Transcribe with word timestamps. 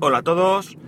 Hola 0.00 0.18
a 0.18 0.22
todos. 0.22 0.78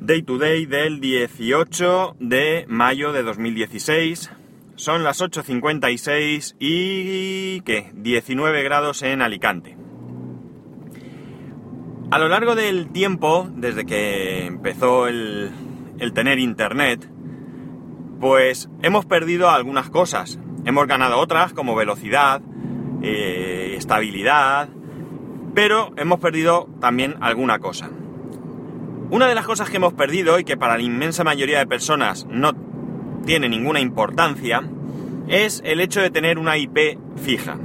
Day 0.00 0.22
to 0.22 0.38
day 0.38 0.66
del 0.66 0.98
18 0.98 2.16
de 2.18 2.64
mayo 2.66 3.12
de 3.12 3.22
2016. 3.22 4.32
Son 4.74 5.04
las 5.04 5.20
8.56 5.20 6.56
y... 6.58 7.60
¿qué? 7.60 7.92
19 7.94 8.64
grados 8.64 9.02
en 9.02 9.22
Alicante. 9.22 9.76
A 12.10 12.18
lo 12.18 12.28
largo 12.28 12.56
del 12.56 12.90
tiempo, 12.90 13.48
desde 13.54 13.86
que 13.86 14.46
empezó 14.46 15.06
el, 15.06 15.52
tener 16.12 16.40
internet, 16.40 17.08
pues 18.18 18.68
hemos 18.82 19.06
perdido 19.06 19.48
algunas 19.48 19.90
cosas. 19.90 20.40
Hemos 20.64 20.88
ganado 20.88 21.20
otras 21.20 21.52
como 21.52 21.76
velocidad, 21.76 22.42
eh, 23.00 23.74
estabilidad, 23.76 24.70
pero 25.54 25.92
hemos 25.96 26.18
perdido 26.18 26.68
también 26.80 27.14
alguna 27.20 27.60
cosa. 27.60 27.90
Una 29.14 29.28
de 29.28 29.36
las 29.36 29.46
cosas 29.46 29.70
que 29.70 29.76
hemos 29.76 29.92
perdido 29.92 30.40
y 30.40 30.44
que 30.44 30.56
para 30.56 30.76
la 30.76 30.82
inmensa 30.82 31.22
mayoría 31.22 31.60
de 31.60 31.68
personas 31.68 32.26
no 32.28 32.52
tiene 33.24 33.48
ninguna 33.48 33.78
importancia 33.78 34.60
es 35.28 35.62
el 35.64 35.78
hecho 35.78 36.00
de 36.00 36.10
tener 36.10 36.36
una 36.36 36.58
IP 36.58 36.98
fija. 37.14 37.56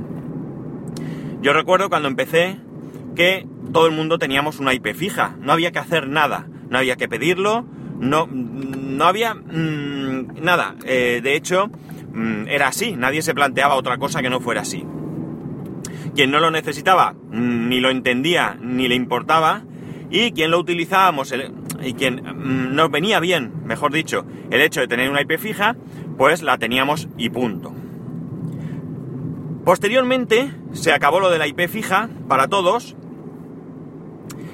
Yo 1.41 1.52
recuerdo 1.52 1.89
cuando 1.89 2.08
empecé 2.08 2.59
que 3.16 3.48
todo 3.73 3.88
el 3.88 3.95
mundo 3.95 4.20
teníamos 4.20 4.59
una 4.59 4.75
IP 4.75 4.94
fija, 4.94 5.38
no 5.39 5.52
había 5.52 5.72
que 5.72 5.80
hacer 5.80 6.08
nada, 6.08 6.45
no 6.70 6.77
había 6.77 6.98
que 6.98 7.09
pedirlo, 7.09 7.66
no, 7.97 8.27
no 8.31 9.05
había 9.05 9.34
mmm, 9.34 10.44
nada. 10.44 10.75
Eh, 10.86 11.20
de 11.23 11.36
hecho, 11.36 11.72
mmm, 12.13 12.47
era 12.47 12.67
así, 12.67 12.95
nadie 12.95 13.23
se 13.23 13.34
planteaba 13.34 13.73
otra 13.73 13.97
cosa 13.97 14.22
que 14.22 14.30
no 14.30 14.39
fuera 14.39 14.61
así. 14.61 14.86
Quien 16.13 16.30
no 16.30 16.39
lo 16.39 16.52
necesitaba, 16.52 17.13
mmm, 17.13 17.70
ni 17.70 17.80
lo 17.80 17.89
entendía, 17.89 18.55
ni 18.61 18.88
le 18.88 18.94
importaba, 18.94 19.63
y 20.09 20.31
quien 20.31 20.52
lo 20.52 20.59
utilizábamos, 20.59 21.31
el, 21.31 21.54
y 21.81 21.94
quien 21.94 22.22
nos 22.76 22.91
venía 22.91 23.20
bien, 23.20 23.52
mejor 23.66 23.94
dicho, 23.94 24.25
el 24.50 24.61
hecho 24.61 24.81
de 24.81 24.88
tener 24.88 25.09
una 25.09 25.22
IP 25.22 25.38
fija, 25.38 25.75
pues 26.17 26.42
la 26.42 26.58
teníamos 26.58 27.08
y 27.17 27.30
punto. 27.30 27.73
Posteriormente 29.66 30.52
se 30.73 30.92
acabó 30.92 31.19
lo 31.19 31.30
de 31.30 31.38
la 31.38 31.47
IP 31.47 31.67
fija 31.67 32.09
para 32.28 32.47
todos. 32.47 32.95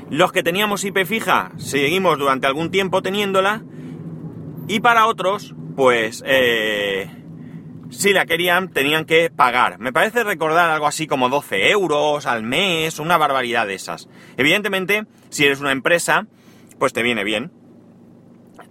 Los 0.09 0.31
que 0.31 0.43
teníamos 0.43 0.83
IP 0.83 1.05
fija 1.05 1.51
seguimos 1.57 2.17
durante 2.19 2.47
algún 2.47 2.69
tiempo 2.69 3.01
teniéndola. 3.01 3.63
Y 4.67 4.81
para 4.81 5.07
otros, 5.07 5.55
pues 5.75 6.23
eh, 6.25 7.09
si 7.97 8.13
la 8.13 8.25
querían 8.25 8.69
tenían 8.69 9.05
que 9.05 9.29
pagar. 9.29 9.79
Me 9.79 9.93
parece 9.93 10.23
recordar 10.23 10.69
algo 10.69 10.87
así 10.87 11.07
como 11.07 11.29
12 11.29 11.69
euros 11.71 12.25
al 12.25 12.43
mes, 12.43 12.99
una 12.99 13.17
barbaridad 13.17 13.67
de 13.67 13.75
esas. 13.75 14.09
Evidentemente, 14.37 15.05
si 15.29 15.45
eres 15.45 15.61
una 15.61 15.71
empresa, 15.71 16.27
pues 16.77 16.93
te 16.93 17.03
viene 17.03 17.23
bien. 17.23 17.51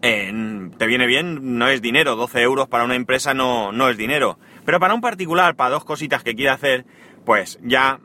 Te 0.01 0.87
viene 0.87 1.07
bien, 1.07 1.57
no 1.59 1.69
es 1.69 1.81
dinero, 1.81 2.15
12 2.15 2.43
euros 2.43 2.69
para 2.69 2.85
una 2.85 2.95
empresa 2.95 3.33
no, 3.33 3.73
no 3.73 3.89
es 3.89 3.97
dinero. 3.97 4.39
Pero 4.67 4.79
para 4.79 4.93
un 4.93 5.01
particular, 5.01 5.57
para 5.57 5.71
dos 5.71 5.85
cositas 5.85 6.23
que 6.23 6.35
quiere 6.35 6.51
hacer, 6.51 6.85
pues 7.25 7.59
ya 7.63 8.01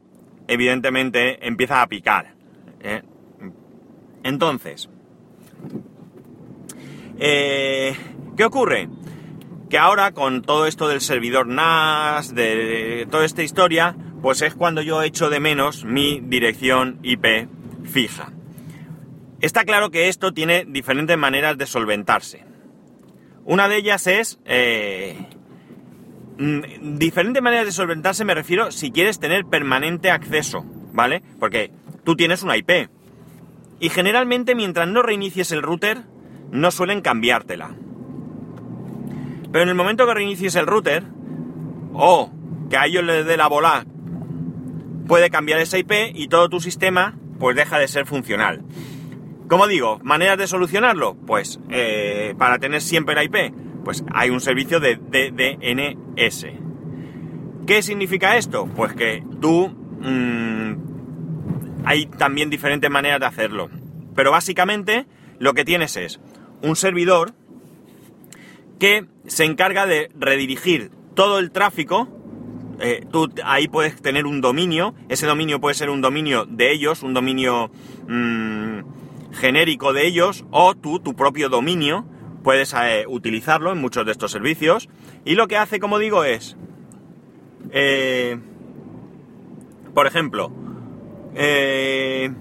evidentemente 0.48 1.45
empieza 1.45 1.81
a 1.81 1.88
picar. 1.88 2.36
¿eh? 2.80 3.02
Entonces, 4.23 4.89
eh, 7.20 7.95
¿qué 8.38 8.45
ocurre? 8.45 8.88
Que 9.70 9.78
ahora 9.78 10.14
con 10.14 10.42
todo 10.42 10.66
esto 10.66 10.88
del 10.88 11.00
servidor 11.00 11.45
NAS, 11.48 12.34
de 12.34 13.08
toda 13.12 13.23
esta 13.23 13.44
historia, 13.44 13.95
pues 14.22 14.42
es 14.42 14.56
cuando 14.56 14.81
yo 14.81 15.03
echo 15.03 15.30
de 15.30 15.39
menos 15.39 15.86
mi 15.86 16.22
dirección 16.22 17.00
IP 17.03 17.48
fija. 17.86 18.31
Está 19.42 19.64
claro 19.66 19.92
que 19.92 20.09
esto 20.09 20.34
tiene 20.34 20.66
diferentes 20.67 21.17
maneras 21.17 21.58
de 21.58 21.67
solventarse. 21.67 22.45
Una 23.45 23.70
de 23.70 23.78
ellas 23.78 24.08
es... 24.08 24.39
Eh, 24.45 25.17
diferentes 26.38 27.44
maneras 27.44 27.65
de 27.65 27.71
solventarse 27.71 28.23
me 28.23 28.33
refiero 28.33 28.71
si 28.71 28.92
quieres 28.92 29.20
tener 29.20 29.45
permanente 29.45 30.10
acceso, 30.10 30.64
¿vale? 30.94 31.21
Porque 31.39 31.71
tú 32.04 32.15
tienes 32.15 32.44
una 32.44 32.58
IP. 32.58 32.89
Y 33.80 33.89
generalmente 33.89 34.55
mientras 34.55 34.88
no 34.88 35.04
reinicies 35.04 35.52
el 35.52 35.61
router, 35.61 36.04
no 36.52 36.71
suelen 36.71 37.02
cambiártela. 37.02 37.76
Pero 39.52 39.64
en 39.64 39.70
el 39.70 39.76
momento 39.76 40.05
que 40.05 40.14
reinicies 40.14 40.55
el 40.55 40.67
router, 40.67 41.04
o 41.93 42.32
que 42.70 42.77
a 42.77 42.86
ellos 42.86 43.04
les 43.04 43.26
dé 43.26 43.37
la 43.37 43.48
bola, 43.48 43.86
puede 45.08 45.30
cambiar 45.30 45.60
esa 45.60 45.77
IP 45.77 45.92
y 46.14 46.27
todo 46.27 46.49
tu 46.49 46.60
sistema 46.60 47.17
pues 47.39 47.55
deja 47.55 47.80
de 47.80 47.88
ser 47.88 48.05
funcional. 48.05 48.64
Como 49.48 49.65
digo, 49.65 49.99
maneras 50.04 50.38
de 50.38 50.45
solucionarlo, 50.45 51.15
pues 51.26 51.59
eh, 51.70 52.36
para 52.38 52.59
tener 52.59 52.82
siempre 52.82 53.15
la 53.15 53.23
IP, 53.23 53.54
pues 53.83 54.04
hay 54.14 54.30
un 54.30 54.42
servicio 54.42 54.80
de 54.80 54.98
DDNS. 54.98 56.45
¿Qué 57.65 57.82
significa 57.82 58.38
esto? 58.38 58.67
Pues 58.76 58.93
que 58.93 59.23
tú... 59.42 59.70
Mmm, 60.02 60.89
hay 61.86 62.05
también 62.05 62.49
diferentes 62.49 62.89
maneras 62.92 63.20
de 63.20 63.26
hacerlo. 63.26 63.70
Pero 64.15 64.32
básicamente 64.32 65.08
lo 65.39 65.54
que 65.54 65.65
tienes 65.65 65.98
es 65.98 66.20
un 66.61 66.76
servidor 66.76 67.33
que 68.80 69.06
se 69.28 69.45
encarga 69.45 69.86
de 69.86 70.10
redirigir 70.17 70.92
todo 71.14 71.40
el 71.40 71.52
tráfico. 71.52 72.08
Eh, 72.80 73.06
tú 73.12 73.30
ahí 73.44 73.67
puedes 73.67 74.02
tener 74.02 74.26
un 74.26 74.42
dominio. 74.42 74.95
Ese 75.10 75.28
dominio 75.28 75.60
puede 75.60 75.76
ser 75.76 75.90
un 75.90 76.02
dominio 76.02 76.45
de 76.45 76.72
ellos, 76.72 77.04
un 77.04 77.14
dominio 77.14 77.70
mmm, 78.08 78.80
genérico 79.34 79.94
de 79.94 80.08
ellos, 80.08 80.45
o 80.52 80.76
tú, 80.76 81.00
tu 81.00 81.16
propio 81.16 81.50
dominio, 81.50 82.06
puedes 82.44 82.73
eh, 82.73 83.06
utilizarlo 83.08 83.72
en 83.72 83.80
muchos 83.80 84.06
de 84.06 84.12
estos 84.12 84.32
servicios. 84.32 84.89
Y 85.26 85.36
lo 85.36 85.48
que 85.48 85.58
hace, 85.58 85.80
como 85.80 86.00
digo, 86.00 86.23
es. 86.23 86.58
Eh, 87.72 88.39
por 89.94 90.08
ejemplo, 90.08 90.52
eh, 91.36 92.32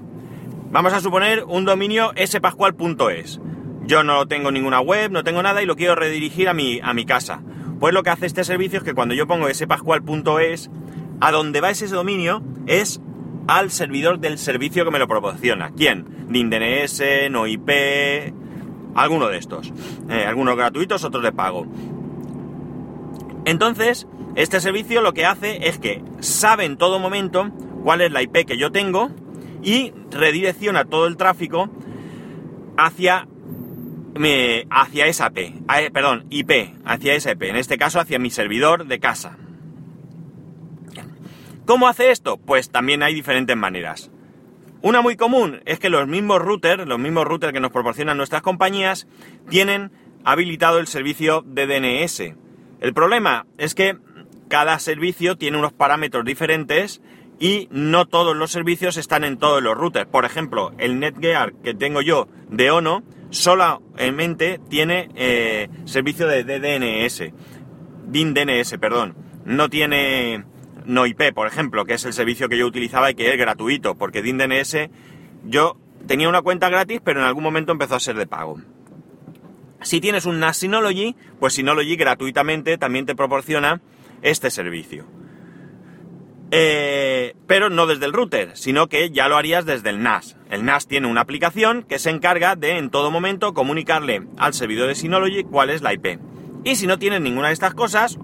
vamos 0.70 0.92
a 0.92 1.00
suponer 1.00 1.44
un 1.44 1.64
dominio 1.64 2.12
spascual.es. 2.24 3.40
Yo 3.88 4.04
no 4.04 4.28
tengo 4.28 4.50
ninguna 4.50 4.80
web, 4.80 5.10
no 5.10 5.24
tengo 5.24 5.42
nada 5.42 5.62
y 5.62 5.66
lo 5.66 5.74
quiero 5.74 5.94
redirigir 5.94 6.50
a 6.50 6.52
mi, 6.52 6.78
a 6.82 6.92
mi 6.92 7.06
casa. 7.06 7.40
Pues 7.80 7.94
lo 7.94 8.02
que 8.02 8.10
hace 8.10 8.26
este 8.26 8.44
servicio 8.44 8.76
es 8.76 8.84
que 8.84 8.92
cuando 8.92 9.14
yo 9.14 9.26
pongo 9.26 9.48
spascual.es, 9.52 10.70
a 11.22 11.32
donde 11.32 11.62
va 11.62 11.70
ese 11.70 11.86
dominio 11.86 12.42
es 12.66 13.00
al 13.46 13.70
servidor 13.70 14.18
del 14.18 14.36
servicio 14.36 14.84
que 14.84 14.90
me 14.90 14.98
lo 14.98 15.08
proporciona. 15.08 15.70
¿Quién? 15.74 16.04
DNS, 16.28 17.02
NoIP, 17.30 17.70
alguno 18.94 19.28
de 19.28 19.38
estos. 19.38 19.72
Eh, 20.10 20.26
algunos 20.26 20.54
gratuitos, 20.54 21.02
otros 21.04 21.24
de 21.24 21.32
pago. 21.32 21.66
Entonces, 23.46 24.06
este 24.34 24.60
servicio 24.60 25.00
lo 25.00 25.14
que 25.14 25.24
hace 25.24 25.66
es 25.66 25.78
que 25.78 26.02
sabe 26.20 26.66
en 26.66 26.76
todo 26.76 26.98
momento 26.98 27.50
cuál 27.82 28.02
es 28.02 28.12
la 28.12 28.20
IP 28.20 28.44
que 28.44 28.58
yo 28.58 28.70
tengo 28.70 29.08
y 29.62 29.94
redirecciona 30.10 30.84
todo 30.84 31.06
el 31.06 31.16
tráfico 31.16 31.70
hacia, 32.76 33.26
me, 34.14 34.66
hacia 34.70 35.06
esa 35.06 35.30
eh, 35.34 35.90
perdón, 35.92 36.26
IP, 36.30 36.74
hacia 36.84 37.14
esa 37.14 37.32
IP, 37.32 37.42
en 37.44 37.56
este 37.56 37.78
caso 37.78 38.00
hacia 38.00 38.18
mi 38.18 38.30
servidor 38.30 38.86
de 38.86 38.98
casa. 38.98 39.36
¿Cómo 41.66 41.86
hace 41.86 42.10
esto? 42.10 42.38
Pues 42.38 42.70
también 42.70 43.02
hay 43.02 43.14
diferentes 43.14 43.56
maneras. 43.56 44.10
Una 44.80 45.02
muy 45.02 45.16
común 45.16 45.60
es 45.66 45.78
que 45.78 45.90
los 45.90 46.06
mismos 46.06 46.40
routers, 46.40 46.86
los 46.86 46.98
mismos 46.98 47.26
routers 47.26 47.52
que 47.52 47.60
nos 47.60 47.72
proporcionan 47.72 48.16
nuestras 48.16 48.42
compañías, 48.42 49.06
tienen 49.50 49.90
habilitado 50.24 50.78
el 50.78 50.86
servicio 50.86 51.42
de 51.46 51.66
DNS. 51.66 52.34
El 52.80 52.94
problema 52.94 53.46
es 53.58 53.74
que 53.74 53.98
cada 54.48 54.78
servicio 54.78 55.36
tiene 55.36 55.58
unos 55.58 55.72
parámetros 55.72 56.24
diferentes 56.24 57.02
y 57.40 57.68
no 57.70 58.06
todos 58.06 58.36
los 58.36 58.50
servicios 58.50 58.96
están 58.96 59.24
en 59.24 59.36
todos 59.36 59.62
los 59.62 59.76
routers. 59.76 60.08
Por 60.08 60.24
ejemplo, 60.24 60.72
el 60.78 60.98
Netgear 61.00 61.52
que 61.54 61.74
tengo 61.74 62.00
yo 62.00 62.28
de 62.48 62.70
ONO 62.70 63.02
solamente 63.30 64.60
tiene 64.68 65.08
eh, 65.14 65.68
servicio 65.84 66.26
de 66.26 66.44
DNS, 66.44 67.32
DIN 68.06 68.34
DNS, 68.34 68.78
perdón. 68.78 69.16
No 69.44 69.68
tiene 69.68 70.44
NoIP, 70.84 71.32
por 71.34 71.46
ejemplo, 71.46 71.84
que 71.84 71.94
es 71.94 72.04
el 72.04 72.12
servicio 72.12 72.48
que 72.48 72.58
yo 72.58 72.66
utilizaba 72.66 73.10
y 73.10 73.14
que 73.14 73.30
es 73.30 73.38
gratuito, 73.38 73.94
porque 73.94 74.22
DIN 74.22 74.38
DNS 74.38 74.88
yo 75.44 75.76
tenía 76.06 76.28
una 76.28 76.42
cuenta 76.42 76.68
gratis, 76.68 77.00
pero 77.02 77.20
en 77.20 77.26
algún 77.26 77.44
momento 77.44 77.72
empezó 77.72 77.94
a 77.94 78.00
ser 78.00 78.16
de 78.16 78.26
pago. 78.26 78.58
Si 79.80 80.00
tienes 80.00 80.26
un 80.26 80.40
NAS 80.40 80.56
Synology, 80.58 81.14
pues 81.38 81.54
Synology 81.54 81.96
gratuitamente 81.96 82.78
también 82.78 83.06
te 83.06 83.14
proporciona 83.14 83.80
este 84.22 84.50
servicio. 84.50 85.06
Eh, 86.50 87.34
pero 87.46 87.68
no 87.68 87.86
desde 87.86 88.06
el 88.06 88.12
router, 88.12 88.56
sino 88.56 88.88
que 88.88 89.10
ya 89.10 89.28
lo 89.28 89.36
harías 89.36 89.66
desde 89.66 89.90
el 89.90 90.02
NAS. 90.02 90.36
El 90.50 90.64
NAS 90.64 90.86
tiene 90.86 91.06
una 91.06 91.20
aplicación 91.20 91.82
que 91.82 91.98
se 91.98 92.10
encarga 92.10 92.56
de 92.56 92.78
en 92.78 92.90
todo 92.90 93.10
momento 93.10 93.52
comunicarle 93.52 94.22
al 94.38 94.54
servidor 94.54 94.88
de 94.88 94.94
Synology 94.94 95.44
cuál 95.44 95.70
es 95.70 95.82
la 95.82 95.92
IP. 95.92 96.18
Y 96.64 96.76
si 96.76 96.86
no 96.86 96.98
tienes 96.98 97.20
ninguna 97.20 97.48
de 97.48 97.54
estas 97.54 97.74
cosas, 97.74 98.18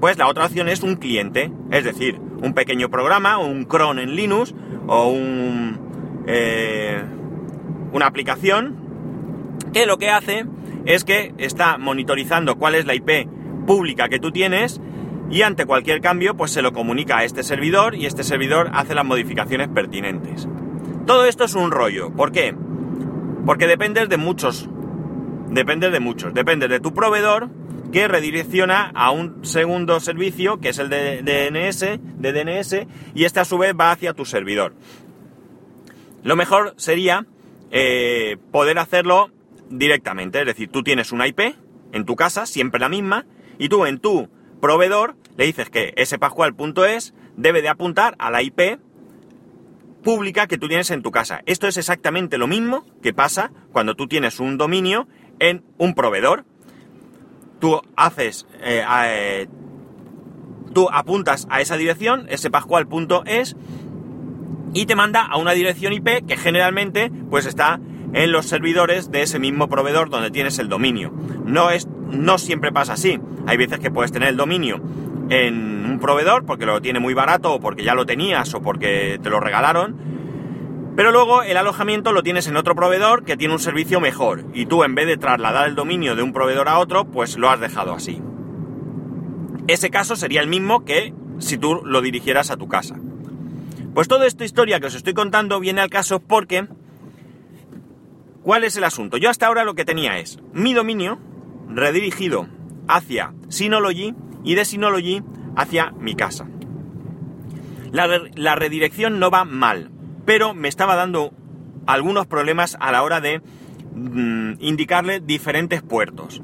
pues 0.00 0.16
la 0.16 0.28
otra 0.28 0.46
opción 0.46 0.68
es 0.68 0.82
un 0.82 0.96
cliente, 0.96 1.52
es 1.70 1.84
decir, 1.84 2.18
un 2.18 2.54
pequeño 2.54 2.88
programa, 2.88 3.38
un 3.38 3.64
cron 3.64 3.98
en 3.98 4.14
Linux 4.16 4.54
o 4.86 5.08
un... 5.08 6.24
Eh, 6.26 7.02
una 7.92 8.06
aplicación 8.06 8.76
que 9.72 9.86
lo 9.86 9.98
que 9.98 10.10
hace 10.10 10.44
es 10.84 11.04
que 11.04 11.34
está 11.38 11.78
monitorizando 11.78 12.56
cuál 12.56 12.74
es 12.74 12.86
la 12.86 12.94
IP 12.94 13.28
pública 13.66 14.08
que 14.08 14.18
tú 14.18 14.30
tienes 14.30 14.80
y 15.30 15.42
ante 15.42 15.66
cualquier 15.66 16.00
cambio 16.00 16.36
pues 16.36 16.50
se 16.50 16.62
lo 16.62 16.72
comunica 16.72 17.18
a 17.18 17.24
este 17.24 17.42
servidor 17.42 17.94
y 17.94 18.06
este 18.06 18.24
servidor 18.24 18.70
hace 18.72 18.94
las 18.94 19.04
modificaciones 19.04 19.68
pertinentes. 19.68 20.48
Todo 21.06 21.24
esto 21.24 21.44
es 21.44 21.54
un 21.54 21.70
rollo. 21.70 22.10
¿Por 22.10 22.32
qué? 22.32 22.54
Porque 23.46 23.66
dependes 23.66 24.08
de 24.08 24.16
muchos. 24.16 24.68
Dependes 25.50 25.92
de 25.92 26.00
muchos. 26.00 26.34
Depende 26.34 26.68
de 26.68 26.80
tu 26.80 26.92
proveedor 26.92 27.50
que 27.92 28.08
redirecciona 28.08 28.90
a 28.94 29.10
un 29.10 29.44
segundo 29.44 30.00
servicio 30.00 30.60
que 30.60 30.70
es 30.70 30.78
el 30.78 30.90
de 30.90 31.22
DNS, 31.22 31.80
de 31.80 32.32
DNS 32.32 32.86
y 33.14 33.24
este 33.24 33.40
a 33.40 33.44
su 33.44 33.58
vez 33.58 33.72
va 33.78 33.92
hacia 33.92 34.12
tu 34.12 34.24
servidor. 34.24 34.74
Lo 36.22 36.36
mejor 36.36 36.74
sería 36.76 37.26
eh, 37.70 38.36
poder 38.50 38.78
hacerlo 38.78 39.30
directamente, 39.70 40.40
es 40.40 40.46
decir, 40.46 40.70
tú 40.70 40.82
tienes 40.82 41.12
una 41.12 41.26
IP 41.26 41.40
en 41.92 42.04
tu 42.04 42.16
casa, 42.16 42.46
siempre 42.46 42.80
la 42.80 42.88
misma, 42.88 43.26
y 43.58 43.68
tú 43.68 43.86
en 43.86 43.98
tu 43.98 44.28
proveedor 44.60 45.16
le 45.36 45.46
dices 45.46 45.70
que 45.70 45.92
ese 45.96 46.18
pascual.es 46.18 47.14
debe 47.36 47.62
de 47.62 47.68
apuntar 47.68 48.16
a 48.18 48.30
la 48.30 48.42
IP 48.42 48.78
pública 50.02 50.46
que 50.46 50.58
tú 50.58 50.68
tienes 50.68 50.90
en 50.90 51.02
tu 51.02 51.10
casa. 51.10 51.42
Esto 51.46 51.68
es 51.68 51.76
exactamente 51.76 52.38
lo 52.38 52.46
mismo 52.46 52.84
que 53.02 53.12
pasa 53.12 53.52
cuando 53.72 53.94
tú 53.94 54.08
tienes 54.08 54.40
un 54.40 54.58
dominio 54.58 55.08
en 55.38 55.64
un 55.76 55.94
proveedor. 55.94 56.44
Tú 57.60 57.80
haces, 57.96 58.46
eh, 58.62 58.84
eh, 59.04 59.48
tú 60.72 60.88
apuntas 60.92 61.46
a 61.50 61.60
esa 61.60 61.76
dirección, 61.76 62.26
ese 62.28 62.50
pascual.es, 62.50 63.56
y 64.74 64.86
te 64.86 64.94
manda 64.94 65.22
a 65.22 65.36
una 65.38 65.52
dirección 65.52 65.92
IP 65.92 66.26
que 66.26 66.36
generalmente 66.36 67.10
pues 67.30 67.46
está 67.46 67.80
en 68.12 68.32
los 68.32 68.46
servidores 68.46 69.10
de 69.10 69.22
ese 69.22 69.38
mismo 69.38 69.68
proveedor 69.68 70.10
donde 70.10 70.30
tienes 70.30 70.58
el 70.58 70.68
dominio. 70.68 71.12
No 71.48 71.70
es, 71.70 71.88
no 72.10 72.36
siempre 72.36 72.72
pasa 72.72 72.92
así. 72.92 73.18
Hay 73.46 73.56
veces 73.56 73.80
que 73.80 73.90
puedes 73.90 74.12
tener 74.12 74.28
el 74.28 74.36
dominio 74.36 74.82
en 75.30 75.86
un 75.86 75.98
proveedor 75.98 76.44
porque 76.44 76.66
lo 76.66 76.82
tiene 76.82 77.00
muy 77.00 77.14
barato 77.14 77.54
o 77.54 77.60
porque 77.60 77.82
ya 77.82 77.94
lo 77.94 78.04
tenías 78.04 78.52
o 78.52 78.60
porque 78.60 79.18
te 79.22 79.30
lo 79.30 79.40
regalaron. 79.40 79.96
Pero 80.94 81.10
luego 81.10 81.42
el 81.42 81.56
alojamiento 81.56 82.12
lo 82.12 82.22
tienes 82.22 82.48
en 82.48 82.56
otro 82.56 82.74
proveedor 82.74 83.24
que 83.24 83.38
tiene 83.38 83.54
un 83.54 83.60
servicio 83.60 83.98
mejor 83.98 84.44
y 84.52 84.66
tú 84.66 84.84
en 84.84 84.94
vez 84.94 85.06
de 85.06 85.16
trasladar 85.16 85.68
el 85.68 85.74
dominio 85.74 86.16
de 86.16 86.22
un 86.22 86.34
proveedor 86.34 86.68
a 86.68 86.78
otro, 86.78 87.06
pues 87.06 87.38
lo 87.38 87.48
has 87.48 87.60
dejado 87.60 87.94
así. 87.94 88.20
Ese 89.68 89.88
caso 89.88 90.16
sería 90.16 90.42
el 90.42 90.48
mismo 90.48 90.84
que 90.84 91.14
si 91.38 91.56
tú 91.56 91.80
lo 91.82 92.02
dirigieras 92.02 92.50
a 92.50 92.58
tu 92.58 92.68
casa. 92.68 92.96
Pues 93.94 94.06
toda 94.06 94.26
esta 94.26 94.44
historia 94.44 94.80
que 94.80 94.88
os 94.88 94.94
estoy 94.94 95.14
contando 95.14 95.60
viene 95.60 95.80
al 95.80 95.88
caso 95.88 96.20
porque 96.20 96.68
¿Cuál 98.48 98.64
es 98.64 98.78
el 98.78 98.84
asunto? 98.84 99.18
Yo 99.18 99.28
hasta 99.28 99.46
ahora 99.46 99.62
lo 99.62 99.74
que 99.74 99.84
tenía 99.84 100.18
es 100.18 100.38
mi 100.54 100.72
dominio 100.72 101.18
redirigido 101.68 102.48
hacia 102.88 103.34
Synology 103.48 104.14
y 104.44 104.54
de 104.54 104.64
Synology 104.64 105.22
hacia 105.56 105.92
mi 105.92 106.14
casa. 106.14 106.46
La, 107.90 108.54
redirección 108.54 109.18
no 109.18 109.30
va 109.30 109.44
mal, 109.44 109.90
pero 110.24 110.54
me 110.54 110.68
estaba 110.68 110.94
dando 110.94 111.32
algunos 111.86 112.26
problemas 112.26 112.76
a 112.80 112.92
la 112.92 113.02
hora 113.02 113.20
de 113.20 113.40
mm, 113.94 114.54
indicarle 114.60 115.20
diferentes 115.20 115.82
puertos. 115.82 116.42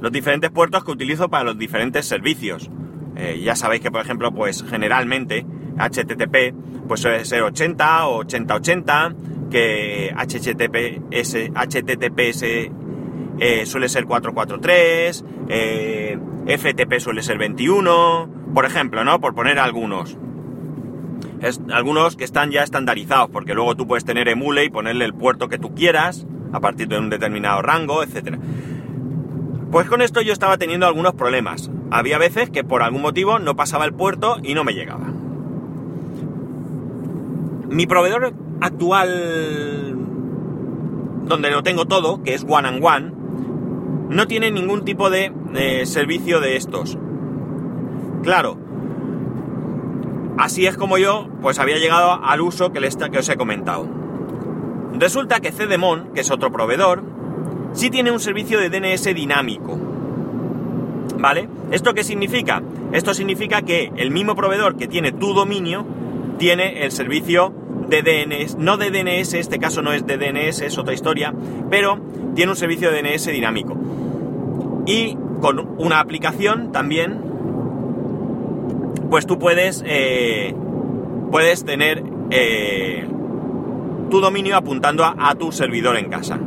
Los 0.00 0.12
diferentes 0.12 0.50
puertos 0.50 0.84
que 0.84 0.92
utilizo 0.92 1.28
para 1.28 1.44
los 1.44 1.58
diferentes 1.58 2.06
servicios. 2.06 2.70
Eh, 3.16 3.40
ya 3.42 3.56
sabéis 3.56 3.82
que, 3.82 3.90
por 3.90 4.02
ejemplo, 4.02 4.32
pues 4.32 4.64
generalmente 4.68 5.44
HTTP 5.78 6.54
pues 6.86 7.00
suele 7.00 7.24
ser 7.24 7.42
80 7.42 8.06
o 8.06 8.18
8080 8.18 9.14
que 9.50 10.14
HTTPS, 10.14 11.50
HTTPS 11.54 12.70
eh, 13.38 13.66
suele 13.66 13.88
ser 13.88 14.06
443, 14.06 15.24
eh, 15.48 16.18
FTP 16.46 16.98
suele 17.00 17.22
ser 17.22 17.38
21, 17.38 18.28
por 18.54 18.64
ejemplo, 18.64 19.04
¿no? 19.04 19.20
Por 19.20 19.34
poner 19.34 19.58
algunos. 19.58 20.16
Es, 21.42 21.60
algunos 21.70 22.16
que 22.16 22.24
están 22.24 22.50
ya 22.50 22.62
estandarizados, 22.62 23.28
porque 23.30 23.54
luego 23.54 23.74
tú 23.74 23.86
puedes 23.86 24.04
tener 24.04 24.28
emule 24.28 24.64
y 24.64 24.70
ponerle 24.70 25.04
el 25.04 25.14
puerto 25.14 25.48
que 25.48 25.58
tú 25.58 25.74
quieras, 25.74 26.26
a 26.52 26.60
partir 26.60 26.88
de 26.88 26.98
un 26.98 27.10
determinado 27.10 27.60
rango, 27.60 28.02
etc. 28.02 28.38
Pues 29.70 29.88
con 29.88 30.00
esto 30.00 30.22
yo 30.22 30.32
estaba 30.32 30.56
teniendo 30.56 30.86
algunos 30.86 31.14
problemas. 31.14 31.70
Había 31.90 32.18
veces 32.18 32.50
que 32.50 32.64
por 32.64 32.82
algún 32.82 33.02
motivo 33.02 33.38
no 33.38 33.56
pasaba 33.56 33.84
el 33.84 33.92
puerto 33.92 34.38
y 34.42 34.54
no 34.54 34.64
me 34.64 34.72
llegaba. 34.72 35.08
Mi 37.68 37.86
proveedor 37.86 38.32
actual 38.60 39.96
donde 41.26 41.50
lo 41.50 41.62
tengo 41.62 41.86
todo, 41.86 42.22
que 42.22 42.34
es 42.34 42.46
One 42.48 42.68
and 42.68 42.84
One, 42.84 43.12
no 44.08 44.26
tiene 44.26 44.50
ningún 44.50 44.84
tipo 44.84 45.10
de, 45.10 45.32
servicio 45.84 46.40
de 46.40 46.56
estos. 46.56 46.98
Claro, 48.22 48.58
así 50.38 50.66
es 50.66 50.76
como 50.76 50.98
yo 50.98 51.28
pues 51.42 51.58
había 51.58 51.78
llegado 51.78 52.24
al 52.24 52.40
uso 52.40 52.72
que, 52.72 52.80
les, 52.80 52.96
que 52.96 53.18
os 53.18 53.28
he 53.28 53.36
comentado. 53.36 53.88
Resulta 54.98 55.40
que 55.40 55.52
Cedemon, 55.52 56.12
que 56.14 56.22
es 56.22 56.30
otro 56.30 56.50
proveedor, 56.50 57.02
sí 57.72 57.90
tiene 57.90 58.10
un 58.10 58.20
servicio 58.20 58.58
de 58.60 58.70
DNS 58.70 59.04
dinámico. 59.14 59.78
¿Vale? 61.18 61.48
¿Esto 61.70 61.94
qué 61.94 62.04
significa? 62.04 62.62
Esto 62.92 63.14
significa 63.14 63.62
que 63.62 63.92
el 63.96 64.10
mismo 64.10 64.34
proveedor 64.34 64.76
que 64.76 64.86
tiene 64.86 65.12
tu 65.12 65.32
dominio 65.32 65.86
tiene 66.38 66.84
el 66.84 66.92
servicio 66.92 67.52
de 67.88 68.02
DNS, 68.02 68.56
no 68.56 68.76
de 68.76 68.90
DNS, 68.90 69.34
este 69.34 69.58
caso 69.58 69.82
no 69.82 69.92
es 69.92 70.06
de 70.06 70.16
DNS, 70.16 70.60
es 70.62 70.78
otra 70.78 70.94
historia, 70.94 71.32
pero 71.70 72.00
tiene 72.34 72.50
un 72.50 72.56
servicio 72.56 72.90
de 72.90 73.02
DNS 73.02 73.26
dinámico. 73.26 73.75
Y 74.86 75.18
con 75.40 75.74
una 75.78 76.00
aplicación 76.00 76.70
también, 76.70 77.20
pues 79.10 79.26
tú 79.26 79.38
puedes, 79.38 79.82
eh, 79.86 80.54
puedes 81.30 81.64
tener 81.64 82.04
eh, 82.30 83.06
tu 84.10 84.20
dominio 84.20 84.56
apuntando 84.56 85.04
a, 85.04 85.34
tu 85.34 85.50
servidor 85.52 85.96
en 85.96 86.08
casa. 86.08 86.38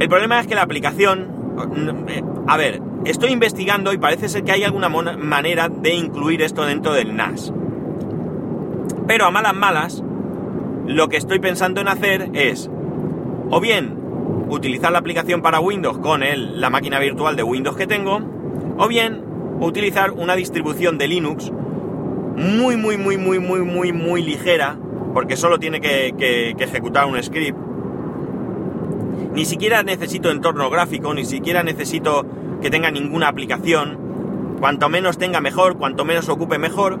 El 0.00 0.08
problema 0.08 0.40
es 0.40 0.46
que 0.46 0.54
la 0.54 0.62
aplicación, 0.62 1.28
eh, 2.08 2.22
a 2.46 2.56
ver, 2.58 2.82
estoy 3.06 3.30
investigando 3.32 3.92
y 3.92 3.98
parece 3.98 4.28
ser 4.28 4.44
que 4.44 4.52
hay 4.52 4.64
alguna 4.64 4.88
manera 4.88 5.68
de 5.70 5.94
incluir 5.94 6.42
esto 6.42 6.64
dentro 6.64 6.92
del 6.92 7.16
NAS. 7.16 7.52
Pero 9.06 9.26
a 9.26 9.30
malas 9.30 9.54
malas, 9.54 10.02
lo 10.86 11.08
que 11.08 11.16
estoy 11.16 11.38
pensando 11.38 11.80
en 11.80 11.88
hacer 11.88 12.30
es, 12.34 12.70
o 13.50 13.60
bien, 13.60 14.03
utilizar 14.48 14.92
la 14.92 14.98
aplicación 14.98 15.42
para 15.42 15.60
Windows 15.60 15.98
con 15.98 16.22
el, 16.22 16.60
la 16.60 16.70
máquina 16.70 16.98
virtual 16.98 17.36
de 17.36 17.42
Windows 17.42 17.76
que 17.76 17.86
tengo, 17.86 18.20
o 18.78 18.88
bien, 18.88 19.22
utilizar 19.60 20.10
una 20.10 20.36
distribución 20.36 20.98
de 20.98 21.08
Linux 21.08 21.50
muy, 22.36 22.76
muy, 22.76 22.96
muy, 22.96 23.16
muy, 23.16 23.38
muy, 23.38 23.60
muy, 23.60 23.92
muy 23.92 24.22
ligera, 24.22 24.76
porque 25.12 25.36
solo 25.36 25.58
tiene 25.58 25.80
que, 25.80 26.14
que 26.18 26.64
ejecutar 26.64 27.06
un 27.06 27.22
script. 27.22 27.58
Ni 29.32 29.44
siquiera 29.44 29.82
necesito 29.82 30.30
entorno 30.30 30.70
gráfico, 30.70 31.14
ni 31.14 31.24
siquiera 31.24 31.62
necesito 31.62 32.26
que 32.60 32.70
tenga 32.70 32.90
ninguna 32.90 33.28
aplicación. 33.28 33.98
Cuanto 34.60 34.88
menos 34.88 35.18
tenga 35.18 35.40
mejor, 35.40 35.76
cuanto 35.76 36.04
menos 36.04 36.28
ocupe 36.28 36.58
mejor 36.58 36.98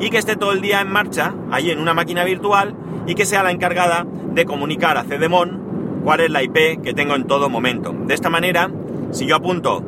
y 0.00 0.10
que 0.10 0.18
esté 0.18 0.36
todo 0.36 0.52
el 0.52 0.60
día 0.60 0.80
en 0.80 0.90
marcha, 0.90 1.34
ahí 1.50 1.70
en 1.70 1.78
una 1.78 1.94
máquina 1.94 2.24
virtual, 2.24 2.74
y 3.06 3.14
que 3.14 3.26
sea 3.26 3.42
la 3.42 3.50
encargada 3.50 4.06
de 4.32 4.44
comunicar 4.44 4.96
a 4.96 5.04
Cedemon 5.04 5.63
cuál 6.04 6.20
es 6.20 6.30
la 6.30 6.42
IP 6.42 6.82
que 6.82 6.94
tengo 6.94 7.14
en 7.16 7.24
todo 7.24 7.48
momento. 7.48 7.92
De 7.92 8.14
esta 8.14 8.30
manera, 8.30 8.70
si 9.10 9.26
yo 9.26 9.36
apunto, 9.36 9.82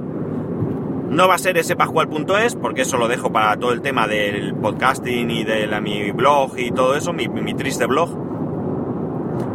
no 1.10 1.28
va 1.28 1.34
a 1.34 1.38
ser 1.38 1.58
ese 1.58 1.76
pascual.es, 1.76 2.56
porque 2.56 2.82
eso 2.82 2.96
lo 2.96 3.06
dejo 3.06 3.30
para 3.30 3.56
todo 3.58 3.72
el 3.72 3.82
tema 3.82 4.08
del 4.08 4.54
podcasting 4.54 5.30
y 5.30 5.44
de 5.44 5.68
mi 5.80 6.10
blog 6.10 6.58
y 6.58 6.72
todo 6.72 6.96
eso, 6.96 7.12
mi, 7.12 7.28
mi 7.28 7.54
triste 7.54 7.86
blog. 7.86 8.10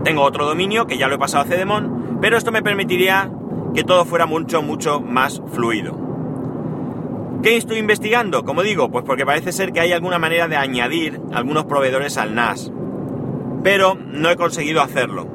Tengo 0.03 0.21
otro 0.21 0.45
dominio 0.45 0.87
que 0.87 0.97
ya 0.97 1.07
lo 1.07 1.15
he 1.15 1.19
pasado 1.19 1.43
a 1.43 1.47
Cedemon, 1.47 2.19
pero 2.21 2.37
esto 2.37 2.51
me 2.51 2.61
permitiría 2.61 3.29
que 3.73 3.83
todo 3.83 4.05
fuera 4.05 4.25
mucho, 4.25 4.61
mucho 4.61 5.01
más 5.01 5.41
fluido. 5.51 5.97
¿Qué 7.41 7.57
estoy 7.57 7.79
investigando? 7.79 8.45
Como 8.45 8.61
digo, 8.61 8.91
pues 8.91 9.03
porque 9.03 9.25
parece 9.25 9.51
ser 9.51 9.71
que 9.71 9.79
hay 9.79 9.93
alguna 9.93 10.19
manera 10.19 10.47
de 10.47 10.57
añadir 10.57 11.19
algunos 11.33 11.65
proveedores 11.65 12.17
al 12.17 12.35
NAS. 12.35 12.71
Pero 13.63 13.95
no 13.95 14.29
he 14.29 14.35
conseguido 14.35 14.81
hacerlo. 14.81 15.27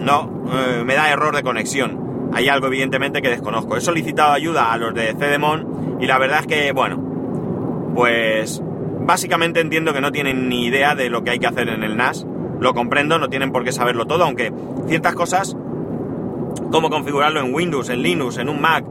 No, 0.00 0.39
eh, 0.52 0.82
me 0.84 0.94
da 0.94 1.10
error 1.10 1.34
de 1.34 1.42
conexión. 1.42 2.30
Hay 2.32 2.48
algo 2.48 2.68
evidentemente 2.68 3.22
que 3.22 3.28
desconozco. 3.28 3.76
He 3.76 3.80
solicitado 3.80 4.32
ayuda 4.32 4.72
a 4.72 4.76
los 4.76 4.94
de 4.94 5.14
Cedemon 5.14 5.98
y 6.00 6.06
la 6.06 6.18
verdad 6.18 6.40
es 6.40 6.46
que, 6.46 6.72
bueno, 6.72 7.92
pues 7.94 8.62
básicamente 9.00 9.60
entiendo 9.60 9.92
que 9.92 10.00
no 10.00 10.12
tienen 10.12 10.48
ni 10.48 10.66
idea 10.66 10.94
de 10.94 11.10
lo 11.10 11.24
que 11.24 11.30
hay 11.30 11.38
que 11.38 11.46
hacer 11.46 11.68
en 11.68 11.82
el 11.82 11.96
NAS. 11.96 12.26
Lo 12.60 12.74
comprendo, 12.74 13.18
no 13.18 13.28
tienen 13.28 13.52
por 13.52 13.64
qué 13.64 13.72
saberlo 13.72 14.06
todo, 14.06 14.24
aunque 14.24 14.52
ciertas 14.86 15.14
cosas, 15.14 15.56
como 16.70 16.90
configurarlo 16.90 17.40
en 17.40 17.54
Windows, 17.54 17.88
en 17.88 18.02
Linux, 18.02 18.38
en 18.38 18.48
un 18.48 18.60
Mac 18.60 18.84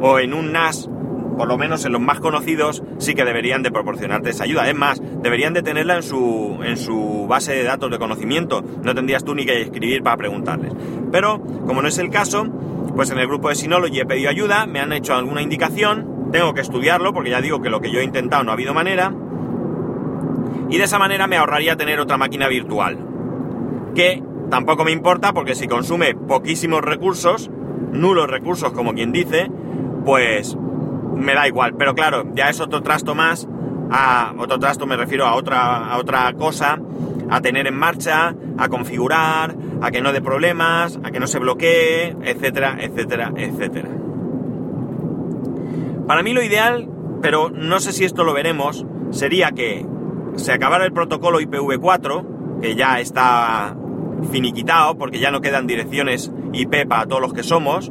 o 0.00 0.18
en 0.18 0.32
un 0.32 0.52
NAS 0.52 0.88
por 1.36 1.48
lo 1.48 1.58
menos 1.58 1.84
en 1.84 1.92
los 1.92 2.00
más 2.00 2.20
conocidos, 2.20 2.82
sí 2.98 3.14
que 3.14 3.24
deberían 3.24 3.62
de 3.62 3.70
proporcionarte 3.70 4.30
esa 4.30 4.44
ayuda. 4.44 4.68
Es 4.68 4.74
más, 4.74 5.00
deberían 5.22 5.52
de 5.52 5.62
tenerla 5.62 5.96
en 5.96 6.02
su, 6.02 6.58
en 6.62 6.76
su 6.76 7.26
base 7.28 7.52
de 7.52 7.62
datos 7.62 7.90
de 7.90 7.98
conocimiento. 7.98 8.62
No 8.82 8.94
tendrías 8.94 9.24
tú 9.24 9.34
ni 9.34 9.44
que 9.44 9.62
escribir 9.62 10.02
para 10.02 10.16
preguntarles. 10.16 10.72
Pero, 11.12 11.40
como 11.66 11.82
no 11.82 11.88
es 11.88 11.98
el 11.98 12.10
caso, 12.10 12.46
pues 12.94 13.10
en 13.10 13.18
el 13.18 13.26
grupo 13.26 13.48
de 13.48 13.54
Synology 13.54 14.00
he 14.00 14.06
pedido 14.06 14.30
ayuda, 14.30 14.66
me 14.66 14.80
han 14.80 14.92
hecho 14.92 15.14
alguna 15.14 15.42
indicación, 15.42 16.30
tengo 16.32 16.54
que 16.54 16.62
estudiarlo, 16.62 17.12
porque 17.12 17.30
ya 17.30 17.40
digo 17.40 17.60
que 17.60 17.70
lo 17.70 17.80
que 17.80 17.90
yo 17.90 18.00
he 18.00 18.04
intentado 18.04 18.42
no 18.42 18.50
ha 18.50 18.54
habido 18.54 18.74
manera. 18.74 19.12
Y 20.70 20.78
de 20.78 20.84
esa 20.84 20.98
manera 20.98 21.26
me 21.26 21.36
ahorraría 21.36 21.76
tener 21.76 22.00
otra 22.00 22.16
máquina 22.16 22.48
virtual. 22.48 22.98
Que 23.94 24.22
tampoco 24.50 24.84
me 24.84 24.92
importa, 24.92 25.32
porque 25.32 25.54
si 25.54 25.68
consume 25.68 26.14
poquísimos 26.14 26.82
recursos, 26.82 27.50
nulos 27.92 28.28
recursos 28.28 28.72
como 28.72 28.94
quien 28.94 29.12
dice, 29.12 29.50
pues 30.04 30.56
me 31.16 31.34
da 31.34 31.48
igual. 31.48 31.74
Pero 31.76 31.94
claro, 31.94 32.24
ya 32.34 32.48
es 32.48 32.60
otro 32.60 32.82
trasto 32.82 33.14
más, 33.14 33.48
a 33.90 34.34
otro 34.38 34.58
trasto 34.58 34.86
me 34.86 34.96
refiero 34.96 35.26
a 35.26 35.34
otra, 35.34 35.88
a 35.88 35.98
otra 35.98 36.32
cosa, 36.34 36.78
a 37.30 37.40
tener 37.40 37.66
en 37.66 37.76
marcha, 37.76 38.34
a 38.58 38.68
configurar, 38.68 39.56
a 39.80 39.90
que 39.90 40.00
no 40.00 40.12
dé 40.12 40.20
problemas, 40.20 40.98
a 41.02 41.10
que 41.10 41.20
no 41.20 41.26
se 41.26 41.38
bloquee, 41.38 42.16
etcétera, 42.22 42.76
etcétera, 42.80 43.32
etcétera. 43.36 43.88
Para 46.06 46.22
mí 46.22 46.32
lo 46.32 46.42
ideal, 46.42 46.88
pero 47.20 47.50
no 47.50 47.80
sé 47.80 47.92
si 47.92 48.04
esto 48.04 48.22
lo 48.22 48.32
veremos, 48.32 48.86
sería 49.10 49.50
que 49.50 49.84
se 50.36 50.52
acabara 50.52 50.84
el 50.84 50.92
protocolo 50.92 51.40
IPv4, 51.40 52.60
que 52.60 52.76
ya 52.76 53.00
está 53.00 53.76
finiquitado 54.30 54.96
porque 54.96 55.18
ya 55.18 55.30
no 55.30 55.40
quedan 55.40 55.66
direcciones 55.66 56.32
IP 56.52 56.86
para 56.88 57.06
todos 57.06 57.20
los 57.20 57.32
que 57.32 57.42
somos, 57.42 57.90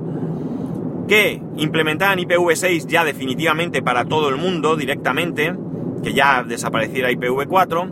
que 1.08 1.42
implementaran 1.58 2.20
IPv6 2.20 2.88
ya 2.88 3.04
definitivamente 3.04 3.82
para 3.82 4.06
todo 4.06 4.30
el 4.30 4.38
mundo 4.38 4.76
directamente, 4.76 5.56
que 6.04 6.14
ya 6.14 6.44
desapareciera 6.44 7.12
IPv4, 7.12 7.92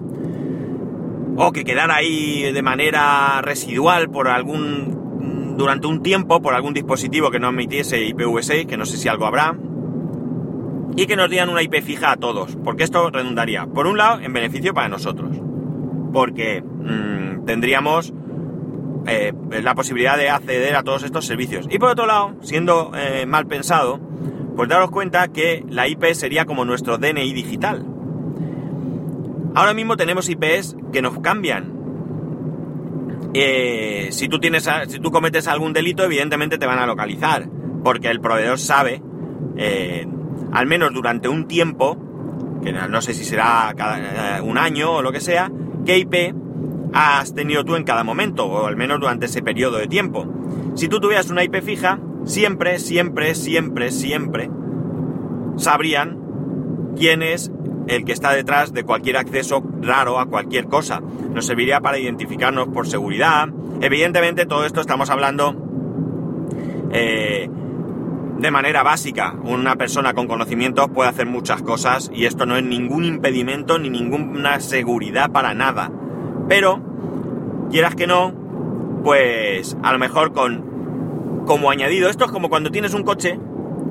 o 1.35 1.51
que 1.51 1.63
quedara 1.63 1.95
ahí 1.95 2.51
de 2.51 2.61
manera 2.61 3.41
residual 3.41 4.09
por 4.09 4.27
algún 4.27 5.55
durante 5.57 5.87
un 5.87 6.01
tiempo 6.01 6.41
por 6.41 6.55
algún 6.55 6.73
dispositivo 6.73 7.29
que 7.29 7.39
no 7.39 7.47
admitiese 7.47 8.07
IPv6, 8.07 8.65
que 8.65 8.77
no 8.77 8.85
sé 8.85 8.97
si 8.97 9.07
algo 9.07 9.25
habrá, 9.25 9.55
y 10.95 11.05
que 11.05 11.15
nos 11.15 11.29
dieran 11.29 11.49
una 11.49 11.61
IP 11.61 11.81
fija 11.81 12.11
a 12.11 12.17
todos, 12.17 12.57
porque 12.63 12.83
esto 12.83 13.09
redundaría, 13.09 13.65
por 13.67 13.87
un 13.87 13.97
lado, 13.97 14.19
en 14.21 14.33
beneficio 14.33 14.73
para 14.73 14.89
nosotros, 14.89 15.37
porque 16.11 16.61
mmm, 16.61 17.45
tendríamos 17.45 18.13
eh, 19.05 19.33
la 19.61 19.75
posibilidad 19.75 20.17
de 20.17 20.29
acceder 20.29 20.75
a 20.75 20.83
todos 20.83 21.03
estos 21.03 21.25
servicios. 21.25 21.67
Y 21.69 21.77
por 21.77 21.89
otro 21.89 22.05
lado, 22.05 22.35
siendo 22.41 22.91
eh, 22.95 23.25
mal 23.25 23.47
pensado, 23.47 23.99
pues 24.55 24.69
daros 24.69 24.91
cuenta 24.91 25.27
que 25.27 25.65
la 25.69 25.87
IP 25.87 26.13
sería 26.13 26.45
como 26.45 26.63
nuestro 26.63 26.97
DNI 26.97 27.33
digital. 27.33 27.85
Ahora 29.55 29.73
mismo 29.73 29.97
tenemos 29.97 30.29
IPs 30.29 30.77
que 30.91 31.01
nos 31.01 31.19
cambian. 31.19 31.73
Eh, 33.33 34.09
si 34.11 34.29
tú 34.29 34.39
tienes, 34.39 34.69
si 34.87 34.99
tú 34.99 35.11
cometes 35.11 35.47
algún 35.47 35.73
delito, 35.73 36.03
evidentemente 36.03 36.57
te 36.57 36.65
van 36.65 36.79
a 36.79 36.85
localizar, 36.85 37.47
porque 37.83 38.09
el 38.09 38.21
proveedor 38.21 38.59
sabe, 38.59 39.01
al 40.51 40.67
menos 40.67 40.93
durante 40.93 41.27
un 41.27 41.47
tiempo, 41.47 41.97
que 42.63 42.71
no 42.71 43.01
sé 43.01 43.13
si 43.13 43.25
será 43.25 43.73
cada, 43.75 44.41
un 44.43 44.57
año 44.57 44.91
o 44.91 45.01
lo 45.01 45.11
que 45.11 45.19
sea, 45.19 45.51
qué 45.85 45.97
IP 45.97 46.35
has 46.93 47.33
tenido 47.33 47.63
tú 47.65 47.75
en 47.75 47.83
cada 47.83 48.03
momento, 48.03 48.45
o 48.45 48.67
al 48.67 48.75
menos 48.75 48.99
durante 48.99 49.25
ese 49.25 49.41
periodo 49.41 49.77
de 49.77 49.87
tiempo. 49.87 50.27
Si 50.75 50.87
tú 50.87 50.99
tuvieras 50.99 51.29
una 51.29 51.43
IP 51.43 51.61
fija, 51.61 51.99
siempre, 52.25 52.79
siempre, 52.79 53.35
siempre, 53.35 53.91
siempre 53.91 54.49
sabrían 55.57 56.93
quién 56.97 57.21
es 57.21 57.51
el 57.87 58.05
que 58.05 58.13
está 58.13 58.31
detrás 58.31 58.73
de 58.73 58.83
cualquier 58.83 59.17
acceso 59.17 59.63
raro 59.81 60.19
a 60.19 60.27
cualquier 60.27 60.67
cosa. 60.67 61.01
Nos 61.33 61.45
serviría 61.45 61.81
para 61.81 61.99
identificarnos 61.99 62.69
por 62.69 62.87
seguridad. 62.87 63.49
Evidentemente 63.81 64.45
todo 64.45 64.65
esto 64.65 64.81
estamos 64.81 65.09
hablando 65.09 65.55
eh, 66.91 67.49
de 68.37 68.51
manera 68.51 68.83
básica. 68.83 69.35
Una 69.43 69.75
persona 69.75 70.13
con 70.13 70.27
conocimientos 70.27 70.89
puede 70.89 71.09
hacer 71.09 71.25
muchas 71.25 71.61
cosas 71.61 72.09
y 72.13 72.25
esto 72.25 72.45
no 72.45 72.55
es 72.55 72.63
ningún 72.63 73.03
impedimento 73.03 73.79
ni 73.79 73.89
ninguna 73.89 74.59
seguridad 74.59 75.31
para 75.31 75.53
nada. 75.53 75.91
Pero, 76.47 76.79
quieras 77.71 77.95
que 77.95 78.07
no, 78.07 78.33
pues 79.03 79.77
a 79.83 79.91
lo 79.91 79.99
mejor 79.99 80.33
con 80.33 80.73
como 81.45 81.69
añadido, 81.69 82.09
esto 82.09 82.25
es 82.25 82.31
como 82.31 82.49
cuando 82.49 82.71
tienes 82.71 82.93
un 82.93 83.03
coche 83.03 83.37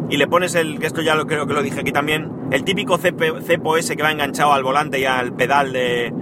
y 0.09 0.16
le 0.16 0.26
pones 0.26 0.54
el, 0.54 0.78
que 0.78 0.87
esto 0.87 1.02
ya 1.02 1.14
lo 1.14 1.26
creo 1.26 1.47
que 1.47 1.54
lo 1.54 1.62
dije 1.62 1.80
aquí 1.80 1.92
también, 1.92 2.30
el 2.50 2.64
típico 2.64 2.99
cepo 2.99 3.76
ese 3.76 3.97
que 3.97 4.02
va 4.02 4.11
enganchado 4.11 4.52
al 4.52 4.62
volante 4.62 4.99
y 5.00 5.04
al 5.04 5.35
pedal 5.35 5.73
de, 5.73 6.12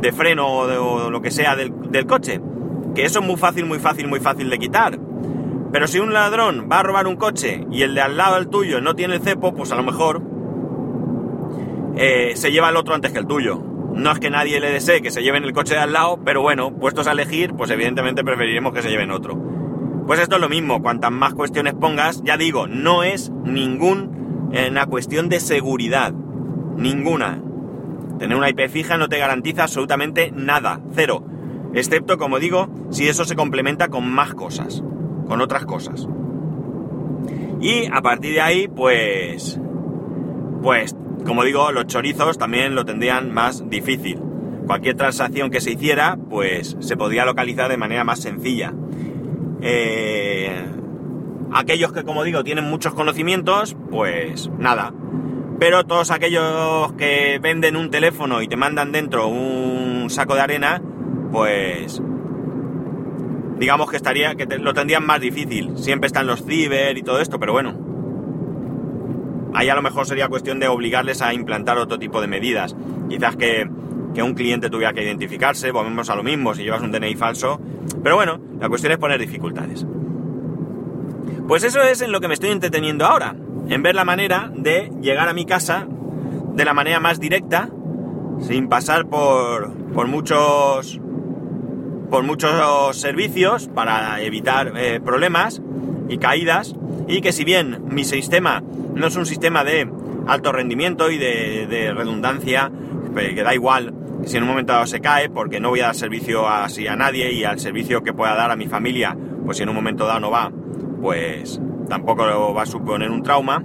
de 0.00 0.12
freno 0.12 0.46
o, 0.46 1.10
lo 1.10 1.22
que 1.22 1.30
sea 1.30 1.56
del, 1.56 1.72
del 1.90 2.06
coche. 2.06 2.40
Que 2.94 3.04
eso 3.04 3.20
es 3.20 3.26
muy 3.26 3.36
fácil, 3.36 3.66
muy 3.66 3.78
fácil, 3.78 4.08
muy 4.08 4.20
fácil 4.20 4.50
de 4.50 4.58
quitar. 4.58 4.98
Pero 5.72 5.86
si 5.86 6.00
un 6.00 6.12
ladrón 6.12 6.68
va 6.70 6.80
a 6.80 6.82
robar 6.82 7.06
un 7.06 7.16
coche 7.16 7.64
y 7.70 7.82
el 7.82 7.94
de 7.94 8.00
al 8.00 8.16
lado 8.16 8.34
del 8.34 8.48
tuyo 8.48 8.80
no 8.80 8.96
tiene 8.96 9.14
el 9.14 9.20
cepo, 9.20 9.54
pues 9.54 9.70
a 9.70 9.76
lo 9.76 9.84
mejor 9.84 10.22
eh, 11.96 12.32
se 12.34 12.50
lleva 12.50 12.70
el 12.70 12.76
otro 12.76 12.94
antes 12.94 13.12
que 13.12 13.18
el 13.18 13.26
tuyo. 13.26 13.62
No 13.94 14.12
es 14.12 14.18
que 14.18 14.30
nadie 14.30 14.60
le 14.60 14.70
desee 14.70 15.02
que 15.02 15.10
se 15.10 15.22
lleven 15.22 15.44
el 15.44 15.52
coche 15.52 15.74
de 15.74 15.80
al 15.80 15.92
lado, 15.92 16.20
pero 16.24 16.42
bueno, 16.42 16.72
puestos 16.72 17.06
a 17.06 17.12
elegir, 17.12 17.54
pues 17.54 17.70
evidentemente 17.70 18.24
preferiremos 18.24 18.72
que 18.72 18.82
se 18.82 18.90
lleven 18.90 19.10
otro. 19.10 19.36
Pues 20.06 20.20
esto 20.20 20.36
es 20.36 20.40
lo 20.40 20.48
mismo, 20.48 20.82
cuantas 20.82 21.12
más 21.12 21.34
cuestiones 21.34 21.74
pongas, 21.74 22.22
ya 22.24 22.36
digo, 22.36 22.66
no 22.66 23.02
es 23.02 23.30
ningún, 23.30 24.50
eh, 24.52 24.72
cuestión 24.88 25.28
de 25.28 25.40
seguridad. 25.40 26.12
Ninguna. 26.76 27.40
Tener 28.18 28.36
una 28.36 28.48
IP 28.50 28.68
fija 28.68 28.96
no 28.96 29.08
te 29.08 29.18
garantiza 29.18 29.62
absolutamente 29.62 30.32
nada, 30.34 30.80
cero. 30.92 31.24
Excepto, 31.74 32.18
como 32.18 32.38
digo, 32.38 32.68
si 32.90 33.08
eso 33.08 33.24
se 33.24 33.36
complementa 33.36 33.88
con 33.88 34.10
más 34.10 34.34
cosas, 34.34 34.82
con 35.28 35.40
otras 35.40 35.64
cosas. 35.64 36.08
Y 37.60 37.86
a 37.92 38.00
partir 38.02 38.34
de 38.34 38.40
ahí, 38.40 38.68
pues, 38.68 39.60
pues, 40.62 40.96
como 41.26 41.44
digo, 41.44 41.72
los 41.72 41.86
chorizos 41.86 42.38
también 42.38 42.74
lo 42.74 42.84
tendrían 42.84 43.32
más 43.32 43.68
difícil. 43.68 44.18
Cualquier 44.66 44.96
transacción 44.96 45.50
que 45.50 45.60
se 45.60 45.72
hiciera, 45.72 46.16
pues 46.28 46.76
se 46.80 46.96
podría 46.96 47.24
localizar 47.24 47.70
de 47.70 47.76
manera 47.76 48.04
más 48.04 48.20
sencilla. 48.20 48.72
Eh, 49.60 50.64
aquellos 51.52 51.92
que, 51.92 52.04
como 52.04 52.24
digo, 52.24 52.44
tienen 52.44 52.64
muchos 52.64 52.94
conocimientos, 52.94 53.76
pues 53.90 54.50
nada. 54.58 54.92
Pero 55.58 55.84
todos 55.84 56.10
aquellos 56.10 56.92
que 56.94 57.38
venden 57.42 57.76
un 57.76 57.90
teléfono 57.90 58.42
y 58.42 58.48
te 58.48 58.56
mandan 58.56 58.92
dentro 58.92 59.28
un 59.28 60.08
saco 60.08 60.34
de 60.34 60.40
arena, 60.40 60.80
pues 61.32 62.00
digamos 63.58 63.90
que 63.90 63.96
estaría 63.96 64.34
que 64.36 64.46
te, 64.46 64.58
lo 64.58 64.72
tendrían 64.72 65.04
más 65.04 65.20
difícil. 65.20 65.76
Siempre 65.76 66.06
están 66.06 66.26
los 66.26 66.44
ciber 66.44 66.96
y 66.96 67.02
todo 67.02 67.20
esto, 67.20 67.38
pero 67.38 67.52
bueno. 67.52 67.89
Ahí 69.54 69.68
a 69.68 69.74
lo 69.74 69.82
mejor 69.82 70.06
sería 70.06 70.28
cuestión 70.28 70.60
de 70.60 70.68
obligarles 70.68 71.22
a 71.22 71.34
implantar 71.34 71.78
otro 71.78 71.98
tipo 71.98 72.20
de 72.20 72.26
medidas. 72.26 72.76
Quizás 73.08 73.36
que, 73.36 73.68
que 74.14 74.22
un 74.22 74.34
cliente 74.34 74.70
tuviera 74.70 74.92
que 74.92 75.02
identificarse, 75.02 75.70
volvemos 75.70 76.08
a 76.10 76.16
lo 76.16 76.22
mismo 76.22 76.54
si 76.54 76.62
llevas 76.62 76.82
un 76.82 76.92
DNI 76.92 77.16
falso. 77.16 77.60
Pero 78.02 78.16
bueno, 78.16 78.40
la 78.60 78.68
cuestión 78.68 78.92
es 78.92 78.98
poner 78.98 79.18
dificultades. 79.18 79.86
Pues 81.48 81.64
eso 81.64 81.82
es 81.82 82.00
en 82.00 82.12
lo 82.12 82.20
que 82.20 82.28
me 82.28 82.34
estoy 82.34 82.50
entreteniendo 82.50 83.04
ahora, 83.04 83.34
en 83.68 83.82
ver 83.82 83.94
la 83.94 84.04
manera 84.04 84.52
de 84.54 84.92
llegar 85.00 85.28
a 85.28 85.32
mi 85.32 85.44
casa 85.44 85.86
de 86.54 86.64
la 86.64 86.74
manera 86.74 87.00
más 87.00 87.18
directa, 87.18 87.70
sin 88.40 88.68
pasar 88.68 89.06
por, 89.06 89.72
por 89.92 90.06
muchos 90.06 91.00
por 92.10 92.24
muchos 92.24 92.96
servicios 92.96 93.68
para 93.68 94.20
evitar 94.20 94.72
eh, 94.76 95.00
problemas 95.00 95.62
y 96.08 96.18
caídas 96.18 96.74
y 97.10 97.20
que 97.20 97.32
si 97.32 97.44
bien 97.44 97.82
mi 97.90 98.04
sistema 98.04 98.62
no 98.94 99.06
es 99.06 99.16
un 99.16 99.26
sistema 99.26 99.64
de 99.64 99.90
alto 100.26 100.52
rendimiento 100.52 101.10
y 101.10 101.18
de, 101.18 101.92
redundancia 101.94 102.70
que 103.14 103.42
da 103.42 103.54
igual 103.54 103.92
si 104.24 104.36
en 104.36 104.44
un 104.44 104.48
momento 104.50 104.72
dado 104.72 104.86
se 104.86 105.00
cae 105.00 105.28
porque 105.28 105.60
no 105.60 105.70
voy 105.70 105.80
a 105.80 105.86
dar 105.86 105.94
servicio 105.96 106.48
así 106.48 106.86
a 106.86 106.94
nadie 106.94 107.32
y 107.32 107.44
al 107.44 107.58
servicio 107.58 108.02
que 108.02 108.12
pueda 108.12 108.34
dar 108.34 108.50
a 108.50 108.56
mi 108.56 108.66
familia 108.66 109.16
pues 109.44 109.56
si 109.56 109.64
en 109.64 109.70
un 109.70 109.74
momento 109.74 110.06
dado 110.06 110.20
no 110.20 110.30
va 110.30 110.52
pues 111.00 111.60
tampoco 111.90 112.54
va 112.54 112.62
a 112.62 112.66
suponer 112.66 113.10
un 113.10 113.22
trauma. 113.22 113.62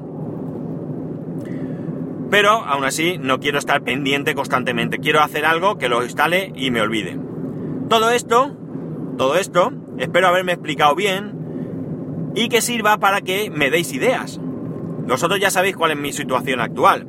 Pero 2.29 2.49
aún 2.49 2.83
así 2.83 3.17
no 3.17 3.39
quiero 3.39 3.59
estar 3.59 3.83
pendiente 3.83 4.35
constantemente. 4.35 4.97
Quiero 4.97 5.21
hacer 5.21 5.45
algo 5.45 5.77
que 5.77 5.87
lo 5.87 6.03
instale 6.03 6.51
y 6.55 6.71
me 6.71 6.81
olvide. 6.81 7.17
Todo 7.87 8.09
esto, 8.09 8.57
todo 9.17 9.35
esto, 9.37 9.71
espero 9.99 10.27
haberme 10.27 10.53
explicado 10.53 10.95
bien 10.95 11.44
y 12.35 12.49
que 12.49 12.61
sirva 12.61 12.97
para 12.97 13.21
que 13.21 13.49
me 13.49 13.71
deis 13.71 13.93
ideas. 13.93 14.39
Vosotros 15.07 15.39
ya 15.39 15.49
sabéis 15.49 15.75
cuál 15.75 15.91
es 15.91 15.97
mi 15.97 16.11
situación 16.11 16.59
actual. 16.59 17.07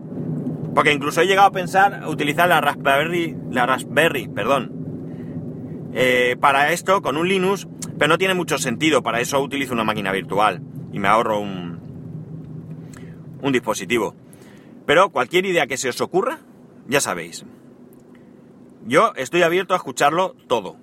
Porque 0.75 0.93
incluso 0.93 1.21
he 1.21 1.27
llegado 1.27 1.49
a 1.49 1.53
pensar 1.53 2.07
utilizar 2.07 2.49
la 2.49 2.61
Raspberry, 2.61 3.37
la 3.51 3.67
Raspberry, 3.67 4.29
perdón, 4.29 5.91
eh, 5.95 6.37
para 6.39 6.73
esto 6.73 7.01
con 7.01 7.17
un 7.17 7.29
Linux, 7.29 7.67
pero 7.99 8.09
no 8.09 8.19
tiene 8.19 8.35
mucho 8.35 8.59
sentido. 8.59 9.03
Para 9.03 9.21
eso 9.21 9.41
utilizo 9.41 9.73
una 9.73 9.85
máquina 9.85 10.13
virtual 10.13 10.63
y 10.93 10.99
me 10.99 11.09
ahorro 11.09 11.41
un, 11.41 11.81
un 13.41 13.53
dispositivo. 13.53 14.15
Pero 14.85 15.11
cualquier 15.11 15.47
idea 15.47 15.67
que 15.67 15.79
se 15.79 15.89
os 15.89 16.01
ocurra, 16.01 16.41
ya 16.87 17.01
sabéis. 17.01 17.45
Yo 18.87 19.13
estoy 19.17 19.43
abierto 19.43 19.75
a 19.75 19.79
escucharlo 19.79 20.37
todo. 20.47 20.77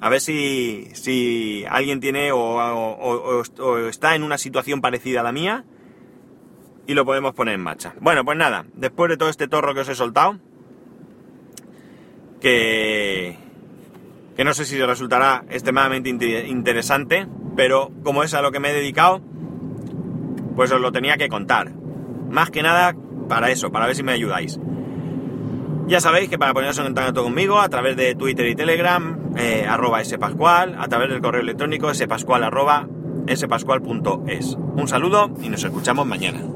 A 0.00 0.08
ver 0.08 0.20
si, 0.20 0.88
si 0.92 1.64
alguien 1.68 2.00
tiene 2.00 2.30
o, 2.32 3.42
está 3.88 4.14
en 4.14 4.22
una 4.22 4.38
situación 4.38 4.80
parecida 4.80 5.20
a 5.20 5.22
la 5.22 5.32
mía 5.32 5.64
y 6.86 6.94
lo 6.94 7.04
podemos 7.04 7.34
poner 7.34 7.54
en 7.54 7.62
marcha. 7.62 7.94
Bueno, 8.00 8.24
pues 8.24 8.36
nada, 8.36 8.66
después 8.74 9.08
de 9.10 9.16
todo 9.16 9.28
este 9.28 9.48
torro 9.48 9.74
que 9.74 9.80
os 9.80 9.88
he 9.88 9.94
soltado, 9.94 10.38
que, 12.40 13.36
que 14.36 14.44
no 14.44 14.52
sé 14.54 14.64
si 14.64 14.80
resultará 14.80 15.44
extremadamente 15.48 16.10
interesante, 16.10 17.26
pero 17.56 17.90
como 18.04 18.22
es 18.22 18.34
a 18.34 18.42
lo 18.42 18.52
que 18.52 18.60
me 18.60 18.70
he 18.70 18.74
dedicado, 18.74 19.22
pues 20.54 20.70
os 20.70 20.80
lo 20.80 20.92
tenía 20.92 21.16
que 21.16 21.28
contar. 21.28 21.72
Más 22.30 22.50
que 22.50 22.62
nada 22.62 22.94
para 23.28 23.50
eso, 23.50 23.72
para 23.72 23.86
ver 23.86 23.96
si 23.96 24.02
me 24.02 24.12
ayudáis. 24.12 24.58
Ya 25.86 26.00
sabéis 26.00 26.28
que 26.28 26.36
para 26.36 26.52
poneros 26.52 26.76
en 26.78 26.84
contacto 26.84 27.22
conmigo 27.22 27.60
a 27.60 27.68
través 27.68 27.96
de 27.96 28.16
Twitter 28.16 28.46
y 28.48 28.56
Telegram, 28.56 29.18
eh, 29.36 29.66
arroba 29.68 30.04
spascual, 30.04 30.74
a 30.78 30.88
través 30.88 31.10
del 31.10 31.20
correo 31.20 31.42
electrónico 31.42 31.94
spascual 31.94 32.42
arroba 32.42 32.88
spascual.es. 33.32 34.56
Un 34.76 34.88
saludo 34.88 35.30
y 35.40 35.48
nos 35.48 35.62
escuchamos 35.62 36.04
mañana. 36.04 36.55